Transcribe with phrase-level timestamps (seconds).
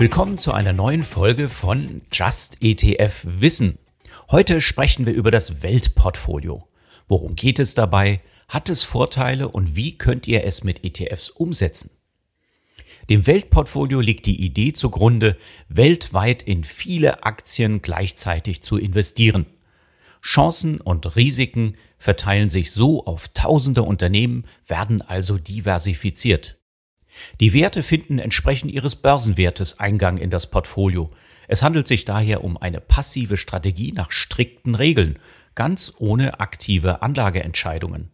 [0.00, 3.78] Willkommen zu einer neuen Folge von Just ETF Wissen.
[4.30, 6.66] Heute sprechen wir über das Weltportfolio.
[7.06, 8.22] Worum geht es dabei?
[8.48, 11.90] Hat es Vorteile und wie könnt ihr es mit ETFs umsetzen?
[13.10, 15.36] Dem Weltportfolio liegt die Idee zugrunde,
[15.68, 19.44] weltweit in viele Aktien gleichzeitig zu investieren.
[20.22, 26.56] Chancen und Risiken verteilen sich so auf tausende Unternehmen, werden also diversifiziert.
[27.40, 31.10] Die Werte finden entsprechend ihres Börsenwertes Eingang in das Portfolio.
[31.48, 35.18] Es handelt sich daher um eine passive Strategie nach strikten Regeln,
[35.54, 38.10] ganz ohne aktive Anlageentscheidungen.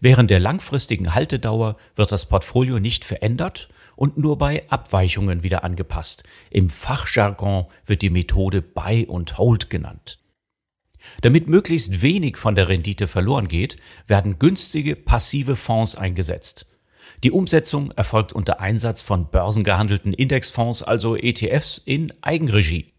[0.00, 6.24] Während der langfristigen Haltedauer wird das Portfolio nicht verändert und nur bei Abweichungen wieder angepasst.
[6.50, 10.18] Im Fachjargon wird die Methode Buy und Hold genannt.
[11.20, 13.76] Damit möglichst wenig von der Rendite verloren geht,
[14.06, 16.73] werden günstige passive Fonds eingesetzt.
[17.24, 22.92] Die Umsetzung erfolgt unter Einsatz von börsengehandelten Indexfonds, also ETFs, in Eigenregie.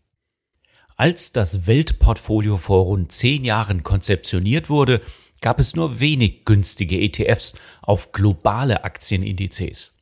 [0.95, 5.01] Als das Weltportfolio vor rund zehn Jahren konzeptioniert wurde,
[5.41, 7.53] gab es nur wenig günstige ETFs
[7.83, 9.95] auf globale Aktienindizes.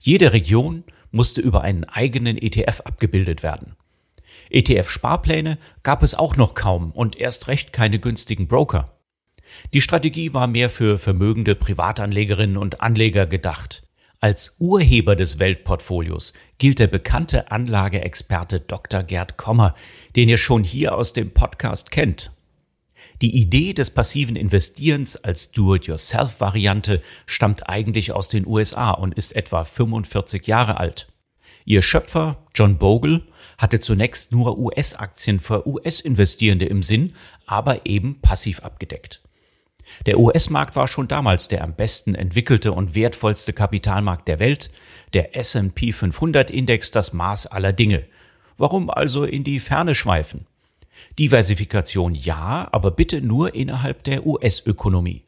[0.00, 3.76] Jede Region musste über einen eigenen ETF abgebildet werden.
[4.50, 8.98] ETF-Sparpläne gab es auch noch kaum und erst recht keine günstigen Broker.
[9.72, 13.82] Die Strategie war mehr für vermögende Privatanlegerinnen und Anleger gedacht.
[14.20, 19.02] Als Urheber des Weltportfolios gilt der bekannte Anlageexperte Dr.
[19.02, 19.74] Gerd Kommer,
[20.14, 22.30] den ihr schon hier aus dem Podcast kennt.
[23.20, 29.64] Die Idee des passiven Investierens als Do-it-yourself-Variante stammt eigentlich aus den USA und ist etwa
[29.64, 31.08] 45 Jahre alt.
[31.64, 33.22] Ihr Schöpfer, John Bogle,
[33.58, 37.14] hatte zunächst nur US-Aktien für US-Investierende im Sinn,
[37.46, 39.20] aber eben passiv abgedeckt.
[40.06, 44.70] Der US-Markt war schon damals der am besten entwickelte und wertvollste Kapitalmarkt der Welt,
[45.12, 48.04] der S&P 500 Index das Maß aller Dinge.
[48.56, 50.46] Warum also in die Ferne schweifen?
[51.18, 55.24] Diversifikation ja, aber bitte nur innerhalb der US-Ökonomie.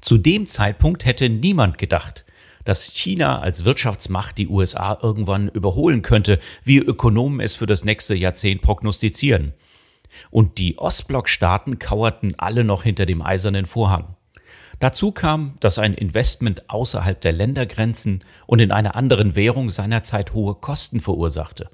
[0.00, 2.24] Zu dem Zeitpunkt hätte niemand gedacht,
[2.64, 8.14] dass China als Wirtschaftsmacht die USA irgendwann überholen könnte, wie Ökonomen es für das nächste
[8.14, 9.52] Jahrzehnt prognostizieren.
[10.30, 14.16] Und die Ostblockstaaten kauerten alle noch hinter dem eisernen Vorhang.
[14.78, 20.56] Dazu kam, dass ein Investment außerhalb der Ländergrenzen und in einer anderen Währung seinerzeit hohe
[20.56, 21.70] Kosten verursachte.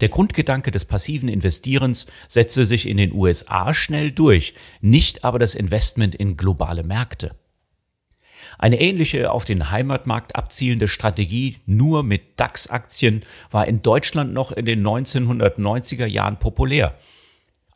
[0.00, 5.54] Der Grundgedanke des passiven Investierens setzte sich in den USA schnell durch, nicht aber das
[5.54, 7.34] Investment in globale Märkte.
[8.58, 14.66] Eine ähnliche auf den Heimatmarkt abzielende Strategie nur mit DAX-Aktien war in Deutschland noch in
[14.66, 16.94] den 1990er Jahren populär.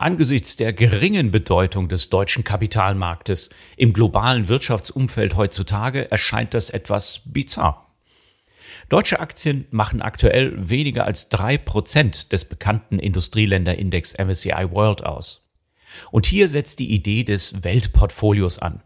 [0.02, 7.94] Angesichts der geringen Bedeutung des deutschen Kapitalmarktes im globalen Wirtschaftsumfeld heutzutage erscheint das etwas bizarr.
[8.88, 15.48] Deutsche Aktien machen aktuell weniger als drei Prozent des bekannten Industrieländerindex MSCI World aus.
[16.10, 18.82] Und hier setzt die Idee des Weltportfolios an.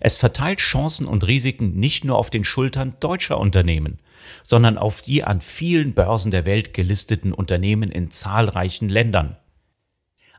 [0.00, 4.00] Es verteilt Chancen und Risiken nicht nur auf den Schultern deutscher Unternehmen,
[4.42, 9.38] sondern auf die an vielen Börsen der Welt gelisteten Unternehmen in zahlreichen Ländern.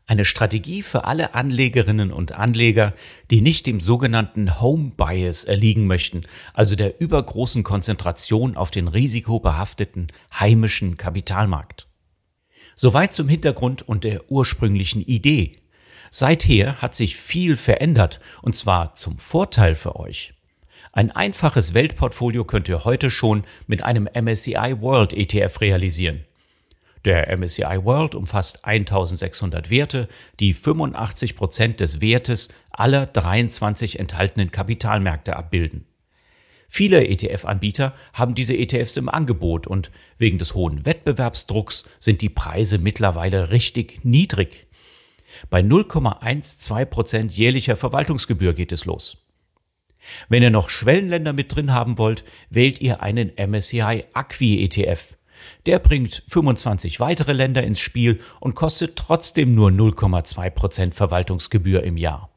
[0.10, 2.96] Eine Strategie für alle Anlegerinnen und Anleger,
[3.30, 6.24] die nicht dem sogenannten Home Bias erliegen möchten,
[6.56, 11.88] also der übergroßen Konzentration auf den risikobehafteten heimischen Kapitalmarkt.
[12.76, 15.60] Soweit zum Hintergrund und der ursprünglichen Idee.
[16.10, 20.34] Seither hat sich viel verändert, und zwar zum Vorteil für euch.
[20.92, 26.26] Ein einfaches Weltportfolio könnt ihr heute schon mit einem MSCI World ETF realisieren.
[27.06, 35.36] Der MSCI World umfasst 1600 Werte, die 85 Prozent des Wertes aller 23 enthaltenen Kapitalmärkte
[35.36, 35.86] abbilden.
[36.68, 39.90] Viele ETF-Anbieter haben diese ETFs im Angebot und
[40.20, 44.68] wegen des hohen Wettbewerbsdrucks sind die Preise mittlerweile richtig niedrig.
[45.50, 49.18] Bei 0,12 Prozent jährlicher Verwaltungsgebühr geht es los.
[50.28, 55.16] Wenn ihr noch Schwellenländer mit drin haben wollt, wählt ihr einen MSCI Acqui ETF.
[55.66, 61.98] Der bringt 25 weitere Länder ins Spiel und kostet trotzdem nur 0,2 Prozent Verwaltungsgebühr im
[61.98, 62.30] Jahr.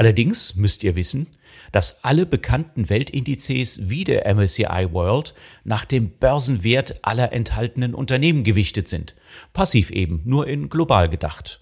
[0.00, 1.26] Allerdings müsst ihr wissen,
[1.72, 8.88] dass alle bekannten Weltindizes wie der MSCI World nach dem Börsenwert aller enthaltenen Unternehmen gewichtet
[8.88, 9.14] sind.
[9.52, 11.60] Passiv eben, nur in global gedacht.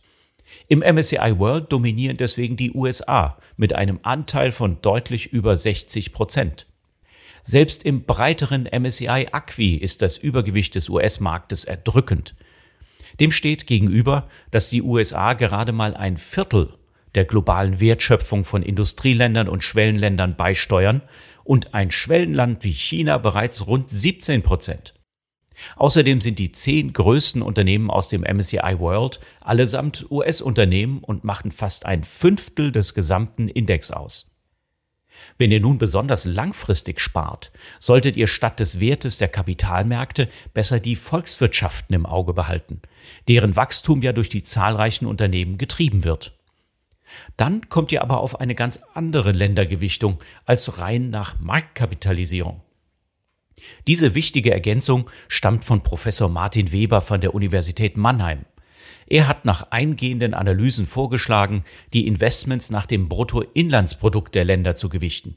[0.68, 6.67] Im MSCI World dominieren deswegen die USA mit einem Anteil von deutlich über 60 Prozent.
[7.50, 12.34] Selbst im breiteren MSCI Acqui ist das Übergewicht des US-Marktes erdrückend.
[13.20, 16.74] Dem steht gegenüber, dass die USA gerade mal ein Viertel
[17.14, 21.00] der globalen Wertschöpfung von Industrieländern und Schwellenländern beisteuern
[21.42, 24.92] und ein Schwellenland wie China bereits rund 17 Prozent.
[25.76, 31.86] Außerdem sind die zehn größten Unternehmen aus dem MSCI World allesamt US-Unternehmen und machen fast
[31.86, 34.37] ein Fünftel des gesamten Index aus.
[35.36, 40.96] Wenn ihr nun besonders langfristig spart, solltet ihr statt des Wertes der Kapitalmärkte besser die
[40.96, 42.82] Volkswirtschaften im Auge behalten,
[43.28, 46.34] deren Wachstum ja durch die zahlreichen Unternehmen getrieben wird.
[47.36, 52.62] Dann kommt ihr aber auf eine ganz andere Ländergewichtung als rein nach Marktkapitalisierung.
[53.86, 58.44] Diese wichtige Ergänzung stammt von Professor Martin Weber von der Universität Mannheim.
[59.06, 65.36] Er hat nach eingehenden Analysen vorgeschlagen, die Investments nach dem Bruttoinlandsprodukt der Länder zu gewichten.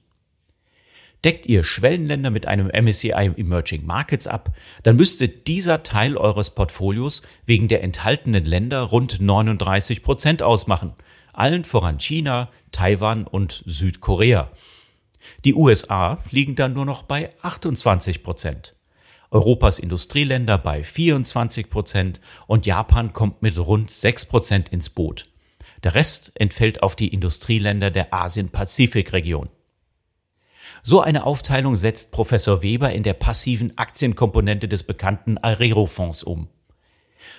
[1.23, 7.21] Deckt ihr Schwellenländer mit einem MSCI Emerging Markets ab, dann müsste dieser Teil eures Portfolios
[7.45, 10.93] wegen der enthaltenen Länder rund 39 Prozent ausmachen,
[11.31, 14.51] allen voran China, Taiwan und Südkorea.
[15.45, 18.75] Die USA liegen dann nur noch bei 28 Prozent.
[19.31, 25.29] Europas Industrieländer bei 24 Prozent und Japan kommt mit rund 6 Prozent ins Boot.
[25.83, 29.49] Der Rest entfällt auf die Industrieländer der Asien-Pazifik-Region.
[30.83, 36.49] So eine Aufteilung setzt Professor Weber in der passiven Aktienkomponente des bekannten Arero-Fonds um.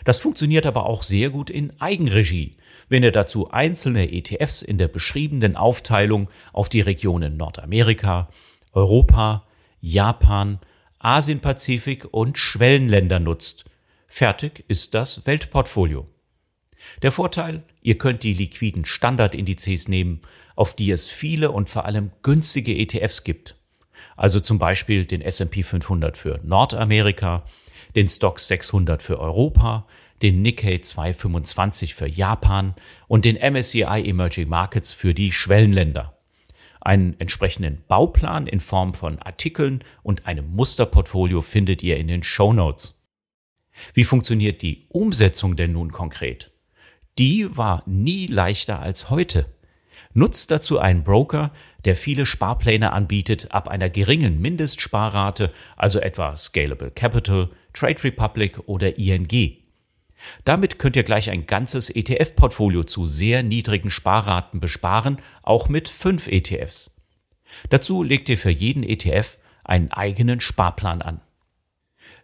[0.04, 2.56] Das funktioniert aber auch sehr gut in Eigenregie,
[2.88, 8.30] wenn ihr dazu einzelne ETFs in der beschriebenen Aufteilung auf die Regionen Nordamerika,
[8.72, 9.44] Europa,
[9.80, 10.58] Japan,
[11.02, 13.64] Asien-Pazifik und Schwellenländer nutzt.
[14.06, 16.06] Fertig ist das Weltportfolio.
[17.02, 20.22] Der Vorteil, ihr könnt die liquiden Standardindizes nehmen,
[20.54, 23.56] auf die es viele und vor allem günstige ETFs gibt.
[24.16, 27.44] Also zum Beispiel den S&P 500 für Nordamerika,
[27.96, 29.86] den Stock 600 für Europa,
[30.22, 32.74] den Nikkei 225 für Japan
[33.08, 36.16] und den MSCI Emerging Markets für die Schwellenländer.
[36.84, 42.52] Einen entsprechenden Bauplan in Form von Artikeln und einem Musterportfolio findet ihr in den Show
[42.52, 43.00] Notes.
[43.94, 46.50] Wie funktioniert die Umsetzung denn nun konkret?
[47.18, 49.46] Die war nie leichter als heute.
[50.12, 51.52] Nutzt dazu einen Broker,
[51.84, 58.98] der viele Sparpläne anbietet ab einer geringen Mindestsparrate, also etwa Scalable Capital, Trade Republic oder
[58.98, 59.61] ING.
[60.44, 66.28] Damit könnt ihr gleich ein ganzes ETF-Portfolio zu sehr niedrigen Sparraten besparen, auch mit fünf
[66.28, 66.96] ETFs.
[67.70, 71.20] Dazu legt ihr für jeden ETF einen eigenen Sparplan an.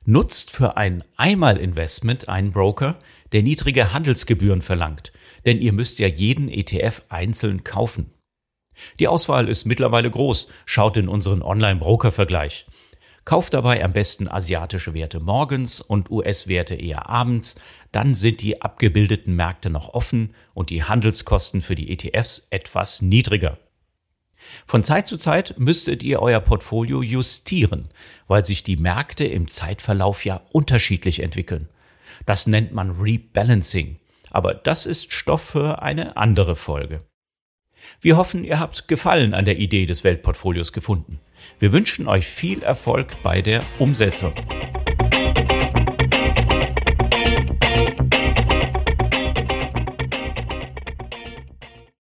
[0.04, 2.98] Nutzt für ein Einmalinvestment einen Broker,
[3.32, 5.12] der niedrige Handelsgebühren verlangt,
[5.44, 8.14] denn ihr müsst ja jeden ETF einzeln kaufen.
[9.00, 12.66] Die Auswahl ist mittlerweile groß, schaut in unseren Online-Broker-Vergleich.
[13.28, 17.60] Kauft dabei am besten asiatische Werte morgens und US-Werte eher abends,
[17.92, 23.58] dann sind die abgebildeten Märkte noch offen und die Handelskosten für die ETFs etwas niedriger.
[24.64, 27.90] Von Zeit zu Zeit müsstet ihr euer Portfolio justieren,
[28.28, 31.68] weil sich die Märkte im Zeitverlauf ja unterschiedlich entwickeln.
[32.24, 33.98] Das nennt man Rebalancing,
[34.30, 37.02] aber das ist Stoff für eine andere Folge.
[38.00, 41.20] Wir hoffen, ihr habt Gefallen an der Idee des Weltportfolios gefunden.
[41.58, 44.32] Wir wünschen euch viel Erfolg bei der Umsetzung.